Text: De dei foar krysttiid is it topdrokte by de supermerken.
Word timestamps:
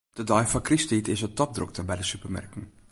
De 0.17 0.23
dei 0.29 0.45
foar 0.51 0.65
krysttiid 0.67 1.05
is 1.15 1.25
it 1.27 1.37
topdrokte 1.39 1.81
by 1.87 1.95
de 1.99 2.05
supermerken. 2.11 2.63